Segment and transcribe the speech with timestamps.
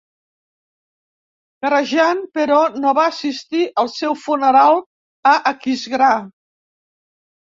[1.65, 4.81] Karajan però no va assistir al seu funeral
[5.33, 6.09] a Aquisgrà.